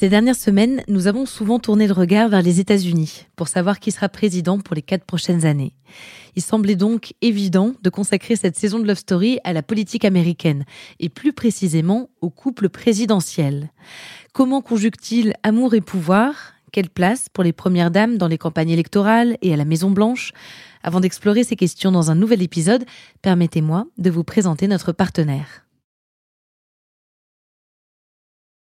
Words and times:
Ces 0.00 0.08
dernières 0.08 0.34
semaines, 0.34 0.82
nous 0.88 1.08
avons 1.08 1.26
souvent 1.26 1.58
tourné 1.58 1.86
le 1.86 1.92
regard 1.92 2.30
vers 2.30 2.40
les 2.40 2.58
États-Unis 2.58 3.26
pour 3.36 3.48
savoir 3.48 3.78
qui 3.78 3.90
sera 3.90 4.08
président 4.08 4.58
pour 4.58 4.74
les 4.74 4.80
quatre 4.80 5.04
prochaines 5.04 5.44
années. 5.44 5.74
Il 6.36 6.40
semblait 6.40 6.74
donc 6.74 7.12
évident 7.20 7.74
de 7.82 7.90
consacrer 7.90 8.34
cette 8.34 8.56
saison 8.56 8.78
de 8.78 8.86
Love 8.86 8.96
Story 8.96 9.40
à 9.44 9.52
la 9.52 9.62
politique 9.62 10.06
américaine 10.06 10.64
et 11.00 11.10
plus 11.10 11.34
précisément 11.34 12.08
au 12.22 12.30
couple 12.30 12.70
présidentiel. 12.70 13.68
Comment 14.32 14.62
conjugue-t-il 14.62 15.34
amour 15.42 15.74
et 15.74 15.82
pouvoir? 15.82 16.54
Quelle 16.72 16.88
place 16.88 17.28
pour 17.30 17.44
les 17.44 17.52
premières 17.52 17.90
dames 17.90 18.16
dans 18.16 18.28
les 18.28 18.38
campagnes 18.38 18.70
électorales 18.70 19.36
et 19.42 19.52
à 19.52 19.56
la 19.58 19.66
Maison 19.66 19.90
Blanche? 19.90 20.32
Avant 20.82 21.00
d'explorer 21.00 21.44
ces 21.44 21.56
questions 21.56 21.92
dans 21.92 22.10
un 22.10 22.14
nouvel 22.14 22.40
épisode, 22.40 22.86
permettez-moi 23.20 23.84
de 23.98 24.08
vous 24.08 24.24
présenter 24.24 24.66
notre 24.66 24.92
partenaire. 24.92 25.66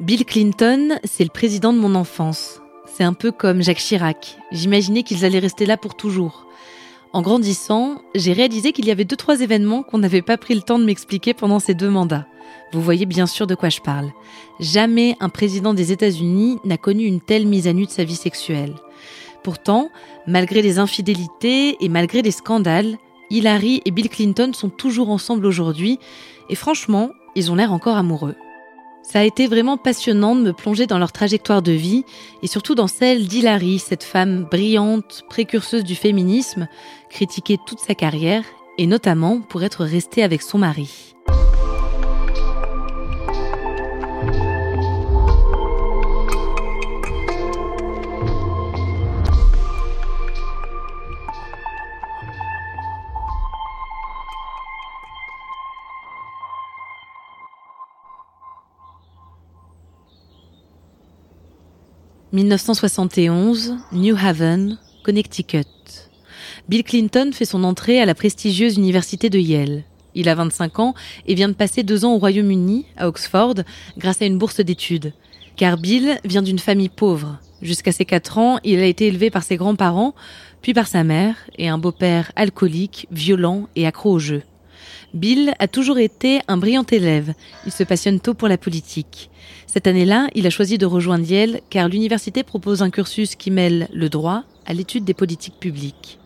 Bill 0.00 0.24
Clinton, 0.24 0.98
c'est 1.04 1.22
le 1.22 1.30
président 1.30 1.72
de 1.72 1.78
mon 1.78 1.94
enfance. 1.94 2.60
C'est 2.86 3.04
un 3.04 3.12
peu 3.12 3.30
comme 3.30 3.62
Jacques 3.62 3.78
Chirac. 3.78 4.38
J'imaginais 4.50 5.04
qu'ils 5.04 5.24
allaient 5.24 5.38
rester 5.38 5.66
là 5.66 5.76
pour 5.76 5.94
toujours. 5.94 6.48
En 7.12 7.22
grandissant, 7.22 8.02
j'ai 8.16 8.32
réalisé 8.32 8.72
qu'il 8.72 8.86
y 8.86 8.90
avait 8.90 9.04
deux 9.04 9.14
trois 9.14 9.40
événements 9.40 9.84
qu'on 9.84 9.98
n'avait 9.98 10.20
pas 10.20 10.36
pris 10.36 10.56
le 10.56 10.62
temps 10.62 10.80
de 10.80 10.84
m'expliquer 10.84 11.32
pendant 11.32 11.60
ces 11.60 11.74
deux 11.74 11.90
mandats. 11.90 12.26
Vous 12.72 12.80
voyez 12.80 13.06
bien 13.06 13.26
sûr 13.26 13.46
de 13.46 13.54
quoi 13.54 13.68
je 13.68 13.80
parle. 13.80 14.10
Jamais 14.58 15.16
un 15.20 15.28
président 15.28 15.74
des 15.74 15.92
États-Unis 15.92 16.58
n'a 16.64 16.76
connu 16.76 17.04
une 17.04 17.20
telle 17.20 17.46
mise 17.46 17.68
à 17.68 17.72
nu 17.72 17.86
de 17.86 17.90
sa 17.90 18.02
vie 18.02 18.16
sexuelle. 18.16 18.74
Pourtant, 19.44 19.90
malgré 20.26 20.60
les 20.60 20.80
infidélités 20.80 21.76
et 21.80 21.88
malgré 21.88 22.20
les 22.20 22.32
scandales, 22.32 22.98
Hillary 23.30 23.80
et 23.84 23.92
Bill 23.92 24.08
Clinton 24.08 24.50
sont 24.54 24.70
toujours 24.70 25.10
ensemble 25.10 25.46
aujourd'hui 25.46 26.00
et 26.50 26.56
franchement, 26.56 27.10
ils 27.36 27.52
ont 27.52 27.54
l'air 27.54 27.72
encore 27.72 27.96
amoureux. 27.96 28.34
Ça 29.04 29.20
a 29.20 29.24
été 29.24 29.46
vraiment 29.46 29.76
passionnant 29.76 30.34
de 30.34 30.40
me 30.40 30.52
plonger 30.52 30.86
dans 30.86 30.98
leur 30.98 31.12
trajectoire 31.12 31.62
de 31.62 31.72
vie 31.72 32.04
et 32.42 32.46
surtout 32.46 32.74
dans 32.74 32.88
celle 32.88 33.28
d'Hilary, 33.28 33.78
cette 33.78 34.02
femme 34.02 34.44
brillante, 34.50 35.24
précurseuse 35.28 35.84
du 35.84 35.94
féminisme, 35.94 36.68
critiquée 37.10 37.58
toute 37.66 37.80
sa 37.80 37.94
carrière 37.94 38.44
et 38.78 38.86
notamment 38.86 39.40
pour 39.40 39.62
être 39.62 39.84
restée 39.84 40.22
avec 40.22 40.42
son 40.42 40.58
mari. 40.58 41.13
1971, 62.34 63.76
New 63.92 64.16
Haven, 64.16 64.76
Connecticut. 65.04 65.68
Bill 66.68 66.82
Clinton 66.82 67.30
fait 67.32 67.44
son 67.44 67.62
entrée 67.62 68.00
à 68.00 68.06
la 68.06 68.16
prestigieuse 68.16 68.76
université 68.76 69.30
de 69.30 69.38
Yale. 69.38 69.84
Il 70.16 70.28
a 70.28 70.34
25 70.34 70.80
ans 70.80 70.94
et 71.28 71.36
vient 71.36 71.48
de 71.48 71.54
passer 71.54 71.84
deux 71.84 72.04
ans 72.04 72.14
au 72.14 72.18
Royaume-Uni, 72.18 72.86
à 72.96 73.06
Oxford, 73.06 73.54
grâce 73.98 74.20
à 74.20 74.24
une 74.24 74.36
bourse 74.36 74.58
d'études. 74.58 75.12
Car 75.54 75.76
Bill 75.76 76.18
vient 76.24 76.42
d'une 76.42 76.58
famille 76.58 76.88
pauvre. 76.88 77.38
Jusqu'à 77.62 77.92
ses 77.92 78.04
4 78.04 78.38
ans, 78.38 78.58
il 78.64 78.80
a 78.80 78.86
été 78.86 79.06
élevé 79.06 79.30
par 79.30 79.44
ses 79.44 79.56
grands-parents, 79.56 80.16
puis 80.60 80.74
par 80.74 80.88
sa 80.88 81.04
mère 81.04 81.36
et 81.56 81.68
un 81.68 81.78
beau-père 81.78 82.32
alcoolique, 82.34 83.06
violent 83.12 83.68
et 83.76 83.86
accro 83.86 84.10
au 84.10 84.18
jeu. 84.18 84.42
Bill 85.12 85.54
a 85.58 85.68
toujours 85.68 85.98
été 85.98 86.40
un 86.48 86.56
brillant 86.56 86.86
élève. 86.90 87.34
Il 87.66 87.72
se 87.72 87.84
passionne 87.84 88.20
tôt 88.20 88.34
pour 88.34 88.48
la 88.48 88.58
politique. 88.58 89.30
Cette 89.66 89.86
année-là, 89.86 90.28
il 90.34 90.46
a 90.46 90.50
choisi 90.50 90.78
de 90.78 90.86
rejoindre 90.86 91.30
Yale 91.30 91.60
car 91.70 91.88
l'université 91.88 92.42
propose 92.42 92.82
un 92.82 92.90
cursus 92.90 93.34
qui 93.34 93.50
mêle 93.50 93.88
le 93.92 94.08
droit 94.08 94.44
à 94.66 94.74
l'étude 94.74 95.04
des 95.04 95.14
politiques 95.14 95.58
publiques. 95.58 96.18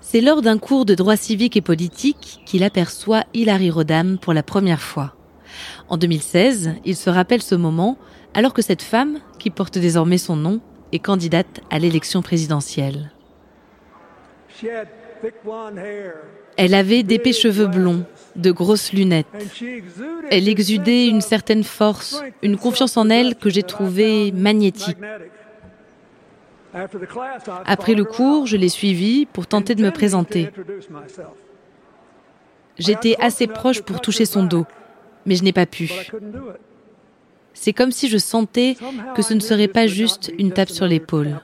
C'est 0.00 0.20
lors 0.20 0.42
d'un 0.42 0.58
cours 0.58 0.86
de 0.86 0.94
droit 0.94 1.16
civique 1.16 1.56
et 1.56 1.60
politique 1.60 2.40
qu'il 2.46 2.64
aperçoit 2.64 3.24
Hilary 3.34 3.70
Rodham 3.70 4.18
pour 4.18 4.32
la 4.32 4.42
première 4.42 4.80
fois. 4.80 5.14
En 5.88 5.96
2016, 5.96 6.76
il 6.84 6.96
se 6.96 7.10
rappelle 7.10 7.42
ce 7.42 7.54
moment 7.54 7.98
alors 8.34 8.54
que 8.54 8.62
cette 8.62 8.82
femme, 8.82 9.18
qui 9.38 9.50
porte 9.50 9.78
désormais 9.78 10.18
son 10.18 10.36
nom, 10.36 10.60
est 10.92 10.98
candidate 10.98 11.60
à 11.70 11.78
l'élection 11.78 12.22
présidentielle. 12.22 13.10
Elle 16.56 16.74
avait 16.74 17.02
d'épais 17.02 17.32
cheveux 17.32 17.66
blonds, 17.66 18.04
de 18.36 18.50
grosses 18.50 18.92
lunettes. 18.92 19.26
Elle 20.30 20.48
exudait 20.48 21.06
une 21.06 21.20
certaine 21.20 21.64
force, 21.64 22.22
une 22.42 22.56
confiance 22.56 22.96
en 22.96 23.10
elle 23.10 23.36
que 23.36 23.50
j'ai 23.50 23.62
trouvée 23.62 24.32
magnétique. 24.32 24.96
Après 27.64 27.94
le 27.94 28.04
cours, 28.04 28.46
je 28.46 28.56
l'ai 28.56 28.68
suivie 28.68 29.26
pour 29.26 29.46
tenter 29.46 29.74
de 29.74 29.82
me 29.82 29.90
présenter. 29.90 30.50
J'étais 32.78 33.16
assez 33.18 33.46
proche 33.46 33.82
pour 33.82 34.00
toucher 34.00 34.24
son 34.24 34.44
dos, 34.44 34.66
mais 35.26 35.34
je 35.34 35.42
n'ai 35.44 35.52
pas 35.52 35.66
pu. 35.66 35.90
C'est 37.54 37.72
comme 37.72 37.90
si 37.90 38.08
je 38.08 38.18
sentais 38.18 38.76
que 39.16 39.22
ce 39.22 39.34
ne 39.34 39.40
serait 39.40 39.68
pas 39.68 39.88
juste 39.88 40.32
une 40.38 40.52
tape 40.52 40.70
sur 40.70 40.86
l'épaule. 40.86 41.40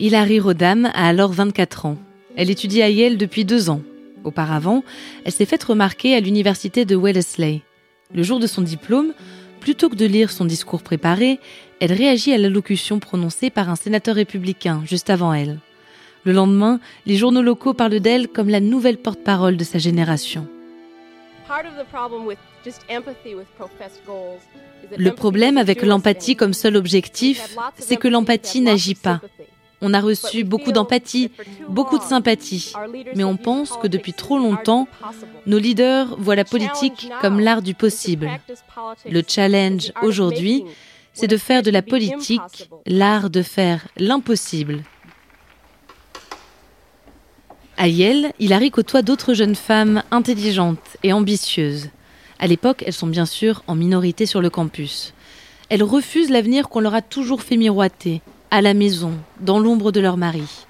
Hilary 0.00 0.38
Rodham 0.38 0.86
a 0.86 1.08
alors 1.08 1.32
24 1.32 1.86
ans. 1.86 1.96
Elle 2.36 2.50
étudie 2.50 2.82
à 2.82 2.88
Yale 2.88 3.16
depuis 3.16 3.44
deux 3.44 3.68
ans. 3.68 3.82
Auparavant, 4.22 4.84
elle 5.24 5.32
s'est 5.32 5.44
faite 5.44 5.64
remarquer 5.64 6.14
à 6.14 6.20
l'université 6.20 6.84
de 6.84 6.94
Wellesley. 6.94 7.62
Le 8.14 8.22
jour 8.22 8.38
de 8.38 8.46
son 8.46 8.62
diplôme, 8.62 9.12
plutôt 9.58 9.88
que 9.88 9.96
de 9.96 10.06
lire 10.06 10.30
son 10.30 10.44
discours 10.44 10.82
préparé, 10.82 11.40
elle 11.80 11.92
réagit 11.92 12.32
à 12.32 12.38
l'allocution 12.38 13.00
prononcée 13.00 13.50
par 13.50 13.70
un 13.70 13.74
sénateur 13.74 14.14
républicain 14.14 14.82
juste 14.86 15.10
avant 15.10 15.34
elle. 15.34 15.58
Le 16.22 16.32
lendemain, 16.32 16.78
les 17.04 17.16
journaux 17.16 17.42
locaux 17.42 17.74
parlent 17.74 17.98
d'elle 17.98 18.28
comme 18.28 18.48
la 18.48 18.60
nouvelle 18.60 18.98
porte-parole 18.98 19.56
de 19.56 19.64
sa 19.64 19.78
génération. 19.78 20.46
Le 24.96 25.10
problème 25.10 25.58
avec 25.58 25.82
l'empathie 25.82 26.36
comme 26.36 26.54
seul 26.54 26.76
objectif, 26.76 27.56
c'est 27.78 27.96
que 27.96 28.08
l'empathie 28.08 28.60
n'agit 28.60 28.94
pas. 28.94 29.20
On 29.80 29.94
a 29.94 30.00
reçu 30.00 30.42
beaucoup 30.44 30.72
d'empathie, 30.72 31.30
beaucoup 31.68 31.98
de 31.98 32.02
sympathie, 32.02 32.72
mais 33.14 33.24
on 33.24 33.36
pense 33.36 33.76
que 33.76 33.86
depuis 33.86 34.12
trop 34.12 34.38
longtemps, 34.38 34.88
nos 35.46 35.58
leaders 35.58 36.16
voient 36.18 36.34
la 36.36 36.44
politique 36.44 37.10
comme 37.20 37.38
l'art 37.38 37.62
du 37.62 37.74
possible. 37.74 38.28
Le 39.08 39.22
challenge 39.26 39.92
aujourd'hui, 40.02 40.64
c'est 41.12 41.28
de 41.28 41.36
faire 41.36 41.62
de 41.62 41.70
la 41.70 41.82
politique 41.82 42.68
l'art 42.86 43.30
de 43.30 43.42
faire 43.42 43.86
l'impossible. 43.96 44.82
À 47.76 47.86
Yale, 47.86 48.32
Hilary 48.40 48.72
côtoie 48.72 49.02
d'autres 49.02 49.34
jeunes 49.34 49.54
femmes 49.54 50.02
intelligentes 50.10 50.96
et 51.04 51.12
ambitieuses. 51.12 51.90
À 52.40 52.48
l'époque, 52.48 52.82
elles 52.84 52.92
sont 52.92 53.06
bien 53.06 53.26
sûr 53.26 53.62
en 53.68 53.76
minorité 53.76 54.26
sur 54.26 54.40
le 54.40 54.50
campus. 54.50 55.14
Elles 55.68 55.84
refusent 55.84 56.30
l'avenir 56.30 56.68
qu'on 56.68 56.80
leur 56.80 56.94
a 56.94 57.02
toujours 57.02 57.42
fait 57.42 57.56
miroiter, 57.56 58.20
à 58.50 58.62
la 58.62 58.74
maison, 58.74 59.12
dans 59.40 59.58
l'ombre 59.58 59.92
de 59.92 60.00
leur 60.00 60.16
mari. 60.16 60.66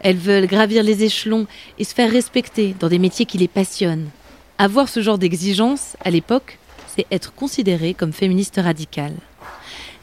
Elles 0.00 0.16
veulent 0.16 0.46
gravir 0.46 0.82
les 0.82 1.02
échelons 1.02 1.46
et 1.78 1.84
se 1.84 1.94
faire 1.94 2.10
respecter 2.10 2.74
dans 2.78 2.88
des 2.88 2.98
métiers 2.98 3.24
qui 3.24 3.38
les 3.38 3.48
passionnent. 3.48 4.10
Avoir 4.58 4.88
ce 4.88 5.00
genre 5.00 5.18
d'exigence, 5.18 5.96
à 6.04 6.10
l'époque, 6.10 6.58
c'est 6.94 7.06
être 7.10 7.34
considéré 7.34 7.94
comme 7.94 8.12
féministe 8.12 8.60
radical. 8.62 9.14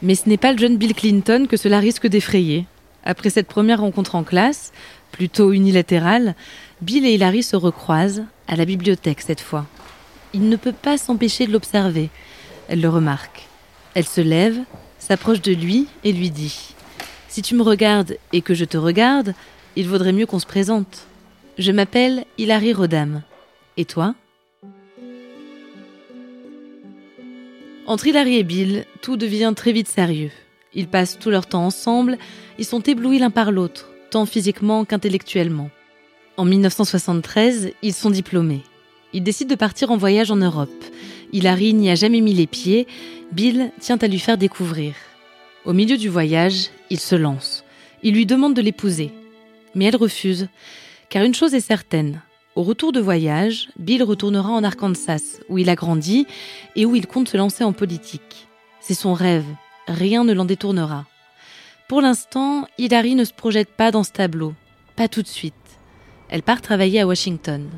Mais 0.02 0.16
ce 0.16 0.28
n'est 0.28 0.38
pas 0.38 0.52
le 0.52 0.58
jeune 0.58 0.78
Bill 0.78 0.96
Clinton 0.96 1.46
que 1.48 1.58
cela 1.58 1.80
risque 1.80 2.08
d'effrayer. 2.08 2.66
Après 3.04 3.30
cette 3.30 3.48
première 3.48 3.82
rencontre 3.82 4.16
en 4.16 4.24
classe, 4.24 4.72
plutôt 5.12 5.52
unilatérale, 5.52 6.36
Bill 6.82 7.06
et 7.06 7.14
Hilary 7.14 7.44
se 7.44 7.56
recroisent, 7.56 8.24
à 8.48 8.56
la 8.56 8.66
bibliothèque 8.66 9.22
cette 9.22 9.40
fois. 9.40 9.66
Il 10.34 10.50
ne 10.50 10.56
peut 10.56 10.74
pas 10.74 10.98
s'empêcher 10.98 11.46
de 11.46 11.52
l'observer. 11.52 12.10
Elle 12.68 12.82
le 12.82 12.90
remarque. 12.90 13.48
Elle 13.94 14.06
se 14.06 14.22
lève, 14.22 14.58
s'approche 15.00 15.42
de 15.42 15.54
lui 15.54 15.88
et 16.04 16.12
lui 16.12 16.30
dit 16.30 16.74
Si 17.31 17.42
tu 17.42 17.56
me 17.56 17.63
regardes 17.63 18.18
et 18.33 18.42
que 18.42 18.54
je 18.54 18.66
te 18.66 18.75
regarde, 18.75 19.33
il 19.78 19.88
vaudrait 19.88 20.12
mieux 20.12 20.25
qu'on 20.25 20.38
se 20.38 20.45
présente. 20.45 21.07
Je 21.57 21.72
m'appelle 21.72 22.25
Hilary 22.38 22.74
Rodam. 22.74 23.22
Et 23.78 23.86
toi? 23.86 24.16
Entre 27.88 28.07
Hilary 28.07 28.36
et 28.36 28.44
Bill, 28.44 28.86
tout 29.01 29.16
devient 29.16 29.54
très 29.56 29.72
vite 29.72 29.88
sérieux. 29.88 30.31
Ils 30.74 30.89
passent 30.89 31.18
tout 31.18 31.30
leur 31.30 31.45
temps 31.45 31.66
ensemble, 31.66 32.18
ils 32.60 32.66
sont 32.66 32.81
éblouis 32.81 33.19
l'un 33.19 33.30
par 33.30 33.54
l'autre, 33.54 33.89
tant 34.10 34.25
physiquement 34.25 34.84
qu'intellectuellement. 34.84 35.69
En 36.36 36.44
1973, 36.44 37.72
ils 37.81 37.94
sont 37.94 38.10
diplômés. 38.10 38.63
Ils 39.13 39.24
décident 39.24 39.51
de 39.51 39.56
partir 39.56 39.89
en 39.92 39.95
voyage 39.95 40.31
en 40.31 40.36
Europe. 40.36 40.84
Hilary 41.31 41.74
n'y 41.75 41.89
a 41.89 41.95
jamais 41.95 42.19
mis 42.19 42.34
les 42.34 42.48
pieds, 42.48 42.88
Bill 43.31 43.72
tient 43.80 44.00
à 44.01 44.07
lui 44.07 44.19
faire 44.19 44.38
découvrir. 44.38 44.95
Au 45.63 45.74
milieu 45.74 45.98
du 45.98 46.10
voyage, 46.10 46.69
il 46.90 47.00
se 47.00 47.16
lance. 47.16 47.63
Il 48.02 48.16
lui 48.16 48.25
demande 48.25 48.56
de 48.56 48.62
l'épouser. 48.62 49.12
Mais 49.75 49.86
elle 49.86 49.96
refuse, 49.96 50.48
car 51.10 51.24
une 51.24 51.36
chose 51.36 51.54
est 51.54 51.60
certaine. 51.60 52.22
Au 52.56 52.63
retour 52.63 52.92
de 52.92 53.00
voyage, 53.00 53.69
Bill 53.78 54.04
retournera 54.04 54.50
en 54.50 54.63
Arkansas, 54.63 55.40
où 55.50 55.60
il 55.60 55.69
a 55.69 55.75
grandi 55.75 56.25
et 56.75 56.86
où 56.86 56.96
il 56.96 57.06
compte 57.06 57.30
se 57.30 57.38
lancer 57.38 57.63
en 57.63 57.74
politique. 57.74 58.48
C'est 58.80 58.96
son 58.96 59.13
rêve, 59.13 59.46
rien 59.88 60.24
ne 60.24 60.34
l'en 60.34 60.46
détournera. 60.46 61.06
Pour 61.88 62.02
l'instant, 62.02 62.68
Hilary 62.80 63.16
ne 63.16 63.24
se 63.24 63.34
projette 63.34 63.69
pas 63.69 63.92
dans 63.92 64.04
ce 64.04 64.12
tableau, 64.12 64.54
pas 64.96 65.08
tout 65.08 65.22
de 65.22 65.28
suite. 65.28 65.54
Elle 66.30 66.44
part 66.44 66.62
travailler 66.62 67.02
à 67.02 67.08
Washington. 67.08 67.69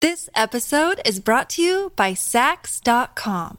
This 0.00 0.30
episode 0.34 1.00
is 1.06 1.20
brought 1.20 1.48
to 1.56 1.62
you 1.62 1.90
by 1.96 2.16
Sax.com. 2.16 3.58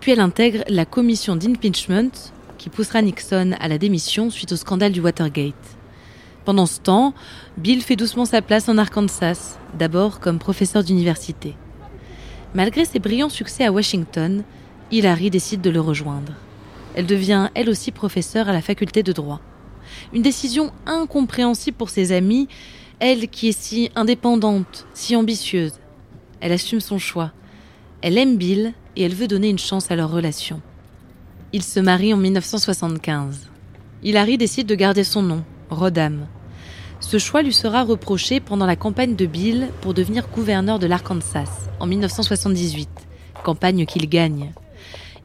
puis 0.00 0.12
elle 0.12 0.20
intègre 0.20 0.64
la 0.68 0.84
commission 0.84 1.36
d'impeachment 1.36 2.10
qui 2.58 2.70
poussera 2.70 3.02
Nixon 3.02 3.54
à 3.60 3.68
la 3.68 3.78
démission 3.78 4.30
suite 4.30 4.52
au 4.52 4.56
scandale 4.56 4.92
du 4.92 5.00
Watergate. 5.00 5.54
Pendant 6.44 6.66
ce 6.66 6.80
temps, 6.80 7.14
Bill 7.58 7.82
fait 7.82 7.96
doucement 7.96 8.24
sa 8.24 8.42
place 8.42 8.68
en 8.68 8.78
Arkansas, 8.78 9.58
d'abord 9.78 10.20
comme 10.20 10.38
professeur 10.38 10.82
d'université. 10.82 11.54
Malgré 12.54 12.84
ses 12.84 12.98
brillants 12.98 13.28
succès 13.28 13.64
à 13.64 13.72
Washington, 13.72 14.42
Hillary 14.90 15.30
décide 15.30 15.60
de 15.60 15.70
le 15.70 15.80
rejoindre. 15.80 16.32
Elle 16.94 17.06
devient 17.06 17.50
elle 17.54 17.70
aussi 17.70 17.92
professeure 17.92 18.48
à 18.48 18.52
la 18.52 18.62
faculté 18.62 19.02
de 19.02 19.12
droit. 19.12 19.40
Une 20.12 20.22
décision 20.22 20.72
incompréhensible 20.86 21.76
pour 21.76 21.90
ses 21.90 22.12
amis, 22.12 22.48
elle 22.98 23.28
qui 23.28 23.48
est 23.48 23.58
si 23.58 23.90
indépendante, 23.94 24.86
si 24.94 25.14
ambitieuse. 25.14 25.74
Elle 26.40 26.52
assume 26.52 26.80
son 26.80 26.98
choix. 26.98 27.32
Elle 28.02 28.18
aime 28.18 28.36
Bill 28.36 28.72
et 28.96 29.02
elle 29.02 29.14
veut 29.14 29.28
donner 29.28 29.48
une 29.48 29.58
chance 29.58 29.90
à 29.90 29.96
leur 29.96 30.10
relation. 30.10 30.60
Il 31.52 31.62
se 31.62 31.80
marie 31.80 32.14
en 32.14 32.16
1975. 32.16 33.48
Hilary 34.02 34.38
décide 34.38 34.66
de 34.66 34.74
garder 34.74 35.04
son 35.04 35.22
nom, 35.22 35.44
Rodham. 35.68 36.26
Ce 37.00 37.18
choix 37.18 37.42
lui 37.42 37.52
sera 37.52 37.82
reproché 37.82 38.40
pendant 38.40 38.66
la 38.66 38.76
campagne 38.76 39.16
de 39.16 39.26
Bill 39.26 39.68
pour 39.80 39.94
devenir 39.94 40.28
gouverneur 40.28 40.78
de 40.78 40.86
l'Arkansas 40.86 41.68
en 41.80 41.86
1978, 41.86 42.88
campagne 43.42 43.86
qu'il 43.86 44.08
gagne. 44.08 44.52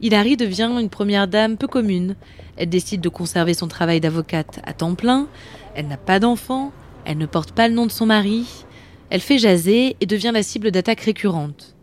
Hilary 0.00 0.36
devient 0.36 0.70
une 0.80 0.90
première 0.90 1.28
dame 1.28 1.56
peu 1.56 1.66
commune. 1.66 2.16
Elle 2.56 2.68
décide 2.68 3.00
de 3.00 3.08
conserver 3.08 3.54
son 3.54 3.68
travail 3.68 4.00
d'avocate 4.00 4.60
à 4.64 4.72
temps 4.72 4.94
plein. 4.94 5.28
Elle 5.74 5.88
n'a 5.88 5.96
pas 5.96 6.18
d'enfant. 6.18 6.72
Elle 7.04 7.18
ne 7.18 7.26
porte 7.26 7.52
pas 7.52 7.68
le 7.68 7.74
nom 7.74 7.86
de 7.86 7.92
son 7.92 8.06
mari. 8.06 8.46
Elle 9.10 9.20
fait 9.20 9.38
jaser 9.38 9.96
et 10.00 10.06
devient 10.06 10.32
la 10.34 10.42
cible 10.42 10.70
d'attaques 10.70 11.00
récurrentes. 11.00 11.75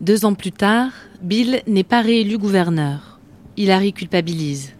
Deux 0.00 0.24
ans 0.24 0.34
plus 0.34 0.52
tard, 0.52 0.92
Bill 1.22 1.60
n'est 1.66 1.82
pas 1.82 2.02
réélu 2.02 2.38
gouverneur. 2.38 3.18
Hilary 3.56 3.92
culpabilise. 3.92 4.74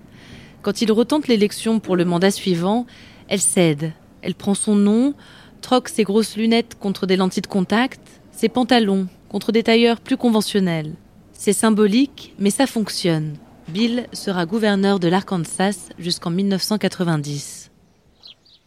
Quand 0.62 0.80
il 0.80 0.92
retente 0.92 1.26
l'élection 1.26 1.80
pour 1.80 1.96
le 1.96 2.04
mandat 2.04 2.30
suivant, 2.30 2.86
elle 3.26 3.40
cède. 3.40 3.92
Elle 4.22 4.36
prend 4.36 4.54
son 4.54 4.76
nom, 4.76 5.14
troque 5.60 5.88
ses 5.88 6.04
grosses 6.04 6.36
lunettes 6.36 6.76
contre 6.78 7.06
des 7.06 7.16
lentilles 7.16 7.42
de 7.42 7.48
contact, 7.48 8.00
ses 8.30 8.48
pantalons 8.48 9.08
contre 9.28 9.50
des 9.50 9.64
tailleurs 9.64 10.00
plus 10.00 10.16
conventionnels. 10.16 10.94
C'est 11.32 11.52
symbolique, 11.52 12.34
mais 12.38 12.50
ça 12.50 12.68
fonctionne. 12.68 13.36
Bill 13.66 14.06
sera 14.12 14.46
gouverneur 14.46 15.00
de 15.00 15.08
l'Arkansas 15.08 15.90
jusqu'en 15.98 16.30
1990. 16.30 17.70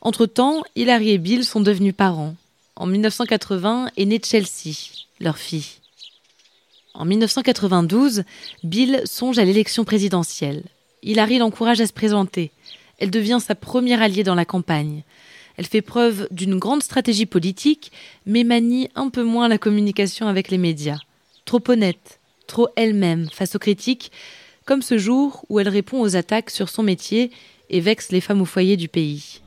Entre-temps, 0.01 0.63
Hilary 0.75 1.12
et 1.12 1.18
Bill 1.18 1.45
sont 1.45 1.62
devenus 1.62 1.95
parents. 1.95 2.36
En 2.75 2.88
1980 2.88 3.92
est 3.95 4.06
née 4.06 4.21
Chelsea, 4.24 4.74
leur 5.19 5.38
fille. 5.38 5.81
En 6.93 7.05
1992, 7.05 8.23
Bill 8.63 9.01
songe 9.05 9.39
à 9.39 9.45
l'élection 9.45 9.85
présidentielle. 9.85 10.63
Hillary 11.03 11.38
l'encourage 11.38 11.79
à 11.79 11.88
se 11.88 11.93
présenter. 11.93 12.51
Elle 12.99 13.11
devient 13.11 13.39
sa 13.45 13.55
première 13.55 14.01
alliée 14.01 14.23
dans 14.23 14.35
la 14.35 14.45
campagne. 14.45 15.03
Elle 15.57 15.65
fait 15.65 15.81
preuve 15.81 16.27
d'une 16.31 16.60
grande 16.60 16.83
stratégie 16.83 17.25
politique, 17.25 17.91
mais 18.25 18.43
manie 18.43 18.89
un 18.95 19.10
peu 19.10 19.24
moins 19.24 19.48
la 19.48 19.57
communication 19.57 20.27
avec 20.27 20.50
les 20.50 20.57
médias. 20.57 21.00
Trop 21.45 21.62
honnête, 21.69 22.19
trop 22.45 22.67
elle-même 22.75 23.29
face 23.31 23.55
aux 23.55 23.60
critiques, 23.60 24.12
comme 24.65 24.81
ce 24.81 24.98
jour 24.98 25.45
où 25.50 25.60
elle 25.60 25.69
répond 25.69 26.01
aux 26.01 26.15
attaques 26.15 26.50
sur 26.50 26.69
son 26.69 26.83
métier 26.83 27.31
et 27.69 27.79
vexe 27.79 28.12
les 28.12 28.21
femmes 28.21 28.41
au 28.41 28.45
foyer 28.45 28.77
du 28.77 28.89
pays. 28.89 29.41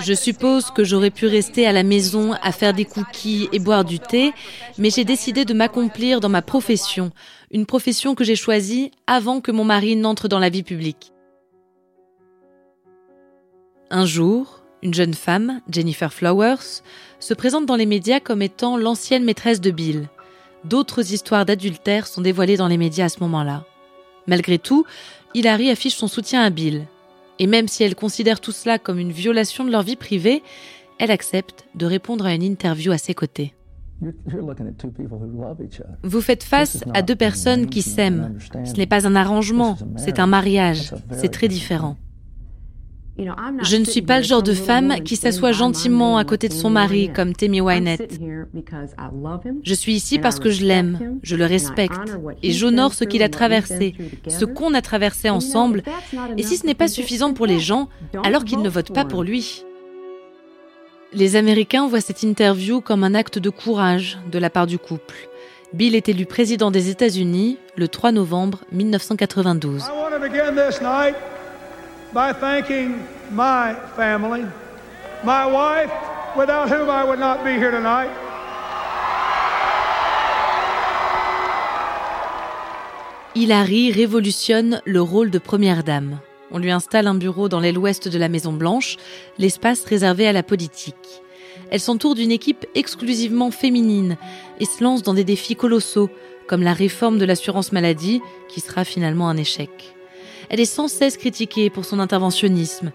Je 0.00 0.14
suppose 0.14 0.70
que 0.70 0.84
j'aurais 0.84 1.10
pu 1.10 1.26
rester 1.26 1.66
à 1.66 1.72
la 1.72 1.82
maison 1.82 2.32
à 2.42 2.52
faire 2.52 2.72
des 2.72 2.84
cookies 2.84 3.48
et 3.52 3.58
boire 3.58 3.84
du 3.84 3.98
thé, 3.98 4.32
mais 4.78 4.90
j'ai 4.90 5.04
décidé 5.04 5.44
de 5.44 5.54
m'accomplir 5.54 6.20
dans 6.20 6.28
ma 6.28 6.42
profession, 6.42 7.10
une 7.50 7.66
profession 7.66 8.14
que 8.14 8.24
j'ai 8.24 8.36
choisie 8.36 8.90
avant 9.06 9.40
que 9.40 9.52
mon 9.52 9.64
mari 9.64 9.96
n'entre 9.96 10.28
dans 10.28 10.38
la 10.38 10.50
vie 10.50 10.62
publique. 10.62 11.12
Un 13.90 14.06
jour, 14.06 14.62
une 14.82 14.94
jeune 14.94 15.14
femme, 15.14 15.60
Jennifer 15.70 16.12
Flowers, 16.12 16.82
se 17.20 17.34
présente 17.34 17.66
dans 17.66 17.76
les 17.76 17.86
médias 17.86 18.20
comme 18.20 18.42
étant 18.42 18.76
l'ancienne 18.76 19.24
maîtresse 19.24 19.60
de 19.60 19.70
Bill. 19.70 20.08
D'autres 20.64 21.12
histoires 21.12 21.44
d'adultère 21.44 22.06
sont 22.06 22.22
dévoilées 22.22 22.56
dans 22.56 22.68
les 22.68 22.78
médias 22.78 23.06
à 23.06 23.08
ce 23.08 23.20
moment-là. 23.20 23.64
Malgré 24.26 24.58
tout, 24.58 24.84
Hilary 25.34 25.70
affiche 25.70 25.96
son 25.96 26.08
soutien 26.08 26.42
à 26.42 26.50
Bill. 26.50 26.86
Et 27.38 27.46
même 27.46 27.68
si 27.68 27.82
elle 27.82 27.94
considère 27.94 28.40
tout 28.40 28.52
cela 28.52 28.78
comme 28.78 28.98
une 28.98 29.12
violation 29.12 29.64
de 29.64 29.70
leur 29.70 29.82
vie 29.82 29.96
privée, 29.96 30.42
elle 30.98 31.10
accepte 31.10 31.66
de 31.74 31.86
répondre 31.86 32.26
à 32.26 32.34
une 32.34 32.42
interview 32.42 32.92
à 32.92 32.98
ses 32.98 33.14
côtés. 33.14 33.54
Vous 36.02 36.20
faites 36.20 36.44
face 36.44 36.84
à 36.94 37.02
deux 37.02 37.16
personnes 37.16 37.66
qui 37.66 37.82
s'aiment. 37.82 38.38
Ce 38.64 38.74
n'est 38.74 38.86
pas 38.86 39.06
un 39.06 39.16
arrangement, 39.16 39.76
c'est 39.96 40.18
un 40.18 40.26
mariage. 40.26 40.94
C'est 41.12 41.30
très 41.30 41.48
différent. 41.48 41.96
Je 43.16 43.76
ne 43.76 43.84
suis 43.84 44.02
pas 44.02 44.18
le 44.18 44.24
genre 44.24 44.42
de 44.42 44.54
femme 44.54 44.96
qui 45.04 45.16
s'assoit 45.16 45.52
gentiment 45.52 46.18
à 46.18 46.24
côté 46.24 46.48
de 46.48 46.52
son 46.52 46.70
mari 46.70 47.10
comme 47.14 47.32
Tammy 47.32 47.60
Wynette. 47.60 48.20
Je 49.62 49.74
suis 49.74 49.94
ici 49.94 50.18
parce 50.18 50.40
que 50.40 50.50
je 50.50 50.64
l'aime, 50.64 51.18
je 51.22 51.36
le 51.36 51.44
respecte 51.44 51.94
et 52.42 52.50
j'honore 52.50 52.92
ce 52.92 53.04
qu'il 53.04 53.22
a 53.22 53.28
traversé, 53.28 53.94
ce 54.28 54.44
qu'on 54.44 54.74
a 54.74 54.82
traversé 54.82 55.30
ensemble. 55.30 55.82
Et 56.36 56.42
si 56.42 56.56
ce 56.56 56.66
n'est 56.66 56.74
pas 56.74 56.88
suffisant 56.88 57.32
pour 57.34 57.46
les 57.46 57.60
gens, 57.60 57.88
alors 58.24 58.44
qu'ils 58.44 58.62
ne 58.62 58.68
votent 58.68 58.94
pas 58.94 59.04
pour 59.04 59.22
lui. 59.22 59.64
Les 61.12 61.36
Américains 61.36 61.86
voient 61.86 62.00
cette 62.00 62.24
interview 62.24 62.80
comme 62.80 63.04
un 63.04 63.14
acte 63.14 63.38
de 63.38 63.50
courage 63.50 64.18
de 64.32 64.38
la 64.40 64.50
part 64.50 64.66
du 64.66 64.78
couple. 64.78 65.14
Bill 65.72 65.94
est 65.94 66.08
élu 66.08 66.26
président 66.26 66.72
des 66.72 66.90
États-Unis 66.90 67.58
le 67.76 67.86
3 67.86 68.10
novembre 68.10 68.64
1992. 68.72 69.84
By 72.14 72.32
thanking 72.32 73.02
my 73.32 73.74
family 73.96 74.44
my 75.24 75.46
wife, 75.46 75.90
without 76.36 76.68
whom 76.68 76.90
I 76.90 77.02
would 77.02 77.18
not 77.18 77.42
be 77.44 77.52
here 77.52 77.70
tonight. 77.70 78.10
Hillary 83.34 83.90
révolutionne 83.90 84.80
le 84.84 85.00
rôle 85.00 85.30
de 85.30 85.38
première 85.38 85.82
dame. 85.82 86.18
On 86.52 86.58
lui 86.58 86.70
installe 86.70 87.06
un 87.06 87.14
bureau 87.14 87.48
dans 87.48 87.58
l'aile 87.58 87.78
ouest 87.78 88.06
de 88.06 88.18
la 88.18 88.28
Maison 88.28 88.52
Blanche, 88.52 88.96
l'espace 89.38 89.84
réservé 89.84 90.28
à 90.28 90.32
la 90.32 90.42
politique. 90.42 91.22
Elle 91.70 91.80
s'entoure 91.80 92.14
d'une 92.14 92.30
équipe 92.30 92.66
exclusivement 92.74 93.50
féminine 93.50 94.16
et 94.60 94.66
se 94.66 94.84
lance 94.84 95.02
dans 95.02 95.14
des 95.14 95.24
défis 95.24 95.56
colossaux, 95.56 96.10
comme 96.46 96.62
la 96.62 96.74
réforme 96.74 97.18
de 97.18 97.24
l'assurance 97.24 97.72
maladie, 97.72 98.20
qui 98.48 98.60
sera 98.60 98.84
finalement 98.84 99.28
un 99.28 99.36
échec. 99.36 99.94
Elle 100.48 100.60
est 100.60 100.64
sans 100.64 100.88
cesse 100.88 101.16
critiquée 101.16 101.70
pour 101.70 101.84
son 101.84 101.98
interventionnisme. 101.98 102.92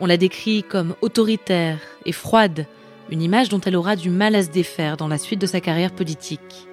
On 0.00 0.06
la 0.06 0.16
décrit 0.16 0.62
comme 0.62 0.94
autoritaire 1.00 1.78
et 2.06 2.12
froide, 2.12 2.66
une 3.10 3.22
image 3.22 3.48
dont 3.48 3.60
elle 3.60 3.76
aura 3.76 3.96
du 3.96 4.10
mal 4.10 4.34
à 4.34 4.42
se 4.42 4.50
défaire 4.50 4.96
dans 4.96 5.08
la 5.08 5.18
suite 5.18 5.40
de 5.40 5.46
sa 5.46 5.60
carrière 5.60 5.92
politique. 5.92 6.68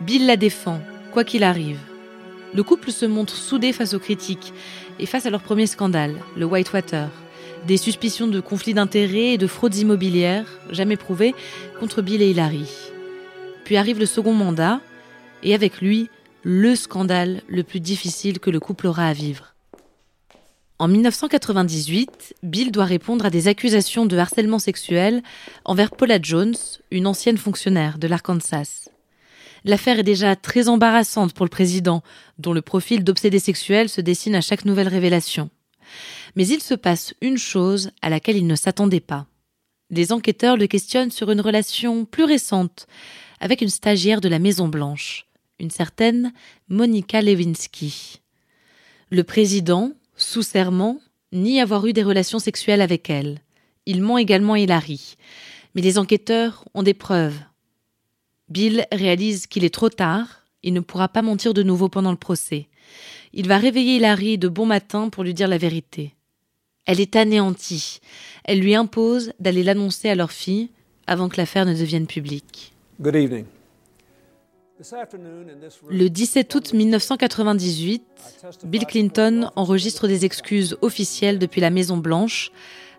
Bill 0.00 0.26
la 0.26 0.36
défend, 0.36 0.80
quoi 1.12 1.24
qu'il 1.24 1.44
arrive. 1.44 1.80
Le 2.54 2.62
couple 2.62 2.90
se 2.90 3.06
montre 3.06 3.34
soudé 3.34 3.72
face 3.72 3.94
aux 3.94 3.98
critiques 3.98 4.52
et 4.98 5.06
face 5.06 5.26
à 5.26 5.30
leur 5.30 5.42
premier 5.42 5.66
scandale, 5.66 6.16
le 6.36 6.46
Whitewater. 6.46 7.08
Des 7.66 7.76
suspicions 7.76 8.26
de 8.26 8.40
conflits 8.40 8.74
d'intérêts 8.74 9.32
et 9.32 9.38
de 9.38 9.46
fraudes 9.46 9.76
immobilières, 9.76 10.46
jamais 10.70 10.96
prouvées, 10.96 11.34
contre 11.80 12.02
Bill 12.02 12.22
et 12.22 12.30
Hillary. 12.30 12.68
Puis 13.64 13.76
arrive 13.76 13.98
le 13.98 14.06
second 14.06 14.32
mandat, 14.32 14.80
et 15.42 15.54
avec 15.54 15.80
lui, 15.80 16.08
le 16.42 16.74
scandale 16.74 17.42
le 17.48 17.62
plus 17.62 17.80
difficile 17.80 18.38
que 18.38 18.50
le 18.50 18.60
couple 18.60 18.86
aura 18.86 19.06
à 19.06 19.12
vivre. 19.12 19.54
En 20.80 20.86
1998, 20.86 22.36
Bill 22.44 22.70
doit 22.70 22.84
répondre 22.84 23.26
à 23.26 23.30
des 23.30 23.48
accusations 23.48 24.06
de 24.06 24.16
harcèlement 24.16 24.60
sexuel 24.60 25.24
envers 25.64 25.90
Paula 25.90 26.20
Jones, 26.22 26.54
une 26.92 27.08
ancienne 27.08 27.36
fonctionnaire 27.36 27.98
de 27.98 28.06
l'Arkansas. 28.06 28.88
L'affaire 29.64 29.98
est 29.98 30.04
déjà 30.04 30.36
très 30.36 30.68
embarrassante 30.68 31.32
pour 31.32 31.44
le 31.44 31.50
président, 31.50 32.04
dont 32.38 32.52
le 32.52 32.62
profil 32.62 33.02
d'obsédé 33.02 33.40
sexuel 33.40 33.88
se 33.88 34.00
dessine 34.00 34.36
à 34.36 34.40
chaque 34.40 34.64
nouvelle 34.64 34.86
révélation. 34.86 35.50
Mais 36.36 36.46
il 36.46 36.60
se 36.60 36.74
passe 36.74 37.12
une 37.20 37.38
chose 37.38 37.90
à 38.00 38.08
laquelle 38.08 38.36
il 38.36 38.46
ne 38.46 38.54
s'attendait 38.54 39.00
pas. 39.00 39.26
Les 39.90 40.12
enquêteurs 40.12 40.56
le 40.56 40.68
questionnent 40.68 41.10
sur 41.10 41.32
une 41.32 41.40
relation 41.40 42.04
plus 42.04 42.24
récente 42.24 42.86
avec 43.40 43.62
une 43.62 43.68
stagiaire 43.68 44.20
de 44.20 44.28
la 44.28 44.38
Maison 44.38 44.68
Blanche, 44.68 45.26
une 45.58 45.70
certaine 45.70 46.32
Monica 46.68 47.20
Lewinsky. 47.20 48.20
Le 49.10 49.24
président, 49.24 49.92
sous 50.18 50.42
serment, 50.42 51.00
nie 51.32 51.60
avoir 51.60 51.86
eu 51.86 51.94
des 51.94 52.02
relations 52.02 52.38
sexuelles 52.38 52.82
avec 52.82 53.08
elle. 53.08 53.40
Il 53.86 54.02
ment 54.02 54.18
également 54.18 54.56
Hillary. 54.56 55.16
Mais 55.74 55.80
les 55.80 55.98
enquêteurs 55.98 56.64
ont 56.74 56.82
des 56.82 56.94
preuves. 56.94 57.38
Bill 58.48 58.86
réalise 58.92 59.46
qu'il 59.46 59.64
est 59.64 59.72
trop 59.72 59.88
tard, 59.88 60.44
il 60.62 60.72
ne 60.74 60.80
pourra 60.80 61.08
pas 61.08 61.22
mentir 61.22 61.54
de 61.54 61.62
nouveau 61.62 61.88
pendant 61.88 62.10
le 62.10 62.16
procès. 62.16 62.68
Il 63.32 63.46
va 63.48 63.58
réveiller 63.58 63.96
Hilary 63.96 64.38
de 64.38 64.48
bon 64.48 64.66
matin 64.66 65.08
pour 65.08 65.22
lui 65.22 65.34
dire 65.34 65.48
la 65.48 65.58
vérité. 65.58 66.14
Elle 66.86 67.00
est 67.00 67.16
anéantie. 67.16 68.00
Elle 68.44 68.60
lui 68.60 68.74
impose 68.74 69.32
d'aller 69.38 69.62
l'annoncer 69.62 70.08
à 70.08 70.14
leur 70.14 70.32
fille 70.32 70.70
avant 71.06 71.28
que 71.28 71.36
l'affaire 71.36 71.66
ne 71.66 71.74
devienne 71.74 72.06
publique. 72.06 72.72
Le 75.88 76.08
17 76.08 76.54
août 76.54 76.72
1998, 76.72 78.02
Bill 78.64 78.86
Clinton 78.86 79.50
enregistre 79.56 80.06
des 80.06 80.24
excuses 80.24 80.76
officielles 80.82 81.38
depuis 81.40 81.60
la 81.60 81.70
Maison 81.70 81.96
Blanche 81.96 82.52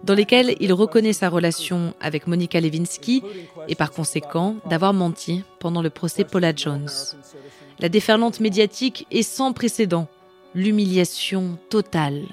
dans 0.03 0.13
lesquelles 0.13 0.55
il 0.59 0.73
reconnaît 0.73 1.13
sa 1.13 1.29
relation 1.29 1.93
avec 2.01 2.27
Monica 2.27 2.59
Lewinsky 2.59 3.23
et 3.67 3.75
par 3.75 3.91
conséquent 3.91 4.57
d'avoir 4.69 4.93
menti 4.93 5.43
pendant 5.59 5.81
le 5.81 5.89
procès 5.89 6.25
Paula 6.25 6.53
Jones. 6.53 6.89
La 7.79 7.89
déferlante 7.89 8.39
médiatique 8.41 9.07
est 9.11 9.23
sans 9.23 9.53
précédent, 9.53 10.07
l'humiliation 10.55 11.57
totale. 11.69 12.23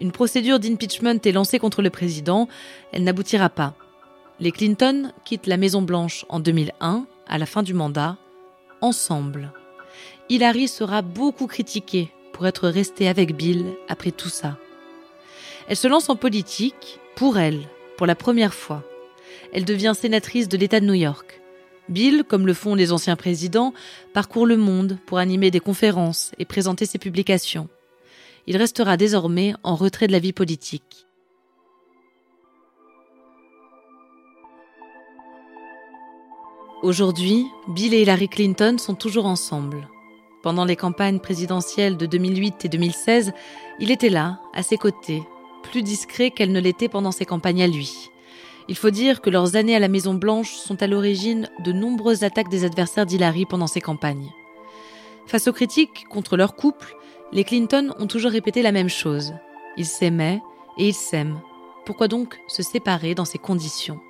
Une 0.00 0.12
procédure 0.12 0.58
d'impeachment 0.58 1.20
est 1.24 1.32
lancée 1.32 1.58
contre 1.58 1.82
le 1.82 1.90
président, 1.90 2.48
elle 2.92 3.04
n'aboutira 3.04 3.50
pas. 3.50 3.74
Les 4.40 4.50
Clinton 4.50 5.12
quittent 5.24 5.46
la 5.46 5.58
Maison 5.58 5.82
Blanche 5.82 6.24
en 6.30 6.40
2001, 6.40 7.06
à 7.28 7.38
la 7.38 7.46
fin 7.46 7.62
du 7.62 7.74
mandat, 7.74 8.16
ensemble. 8.82 9.52
Hillary 10.28 10.68
sera 10.68 11.02
beaucoup 11.02 11.46
critiquée 11.46 12.10
pour 12.32 12.46
être 12.46 12.68
restée 12.68 13.08
avec 13.08 13.34
Bill 13.34 13.66
après 13.88 14.10
tout 14.10 14.28
ça. 14.28 14.58
Elle 15.68 15.76
se 15.76 15.88
lance 15.88 16.10
en 16.10 16.16
politique, 16.16 17.00
pour 17.14 17.38
elle, 17.38 17.60
pour 17.96 18.06
la 18.06 18.14
première 18.14 18.54
fois. 18.54 18.82
Elle 19.52 19.64
devient 19.64 19.94
sénatrice 19.94 20.48
de 20.48 20.56
l'État 20.56 20.80
de 20.80 20.86
New 20.86 20.94
York. 20.94 21.40
Bill, 21.88 22.24
comme 22.26 22.46
le 22.46 22.54
font 22.54 22.74
les 22.74 22.92
anciens 22.92 23.16
présidents, 23.16 23.74
parcourt 24.12 24.46
le 24.46 24.56
monde 24.56 24.98
pour 25.06 25.18
animer 25.18 25.50
des 25.50 25.60
conférences 25.60 26.32
et 26.38 26.44
présenter 26.44 26.86
ses 26.86 26.98
publications. 26.98 27.68
Il 28.46 28.56
restera 28.56 28.96
désormais 28.96 29.54
en 29.62 29.76
retrait 29.76 30.06
de 30.06 30.12
la 30.12 30.18
vie 30.18 30.32
politique. 30.32 31.06
Aujourd'hui, 36.82 37.46
Bill 37.68 37.94
et 37.94 38.02
Hillary 38.02 38.28
Clinton 38.28 38.74
sont 38.76 38.96
toujours 38.96 39.26
ensemble. 39.26 39.88
Pendant 40.42 40.64
les 40.64 40.74
campagnes 40.74 41.20
présidentielles 41.20 41.96
de 41.96 42.06
2008 42.06 42.64
et 42.64 42.68
2016, 42.68 43.32
il 43.78 43.92
était 43.92 44.08
là, 44.08 44.40
à 44.52 44.64
ses 44.64 44.78
côtés, 44.78 45.22
plus 45.62 45.82
discret 45.82 46.32
qu'elle 46.32 46.50
ne 46.50 46.58
l'était 46.58 46.88
pendant 46.88 47.12
ses 47.12 47.24
campagnes 47.24 47.62
à 47.62 47.68
lui. 47.68 48.10
Il 48.66 48.74
faut 48.74 48.90
dire 48.90 49.20
que 49.20 49.30
leurs 49.30 49.54
années 49.54 49.76
à 49.76 49.78
la 49.78 49.86
Maison 49.86 50.14
Blanche 50.14 50.54
sont 50.54 50.82
à 50.82 50.88
l'origine 50.88 51.48
de 51.60 51.70
nombreuses 51.70 52.24
attaques 52.24 52.50
des 52.50 52.64
adversaires 52.64 53.06
d'Hillary 53.06 53.46
pendant 53.46 53.68
ses 53.68 53.80
campagnes. 53.80 54.32
Face 55.26 55.46
aux 55.46 55.52
critiques 55.52 56.06
contre 56.10 56.36
leur 56.36 56.56
couple, 56.56 56.96
les 57.30 57.44
Clinton 57.44 57.94
ont 58.00 58.08
toujours 58.08 58.32
répété 58.32 58.60
la 58.60 58.72
même 58.72 58.88
chose. 58.88 59.34
Ils 59.76 59.86
s'aimaient 59.86 60.42
et 60.78 60.88
ils 60.88 60.94
s'aiment. 60.94 61.40
Pourquoi 61.86 62.08
donc 62.08 62.40
se 62.48 62.64
séparer 62.64 63.14
dans 63.14 63.24
ces 63.24 63.38
conditions? 63.38 64.00